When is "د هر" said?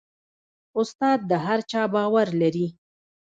1.29-1.59